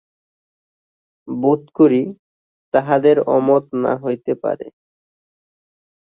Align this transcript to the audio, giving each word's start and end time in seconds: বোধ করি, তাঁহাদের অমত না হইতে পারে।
বোধ 1.27 1.61
করি, 1.75 2.01
তাঁহাদের 2.73 3.17
অমত 3.27 3.65
না 3.83 3.93
হইতে 4.03 4.33
পারে। 4.43 4.67